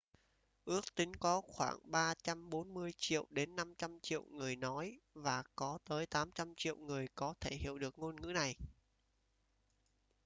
ước 0.65 0.95
tính 0.95 1.15
có 1.15 1.41
khoảng 1.41 1.77
340 1.91 2.93
triệu 2.97 3.25
đến 3.29 3.55
500 3.55 3.99
triệu 4.01 4.23
người 4.23 4.55
nói 4.55 4.99
và 5.13 5.43
có 5.55 5.77
tới 5.89 6.05
800 6.05 6.53
triệu 6.57 6.75
người 6.75 7.07
có 7.15 7.33
thể 7.39 7.55
hiểu 7.55 7.77
được 7.79 7.99
ngôn 7.99 8.21
ngữ 8.21 8.31
này 8.33 8.55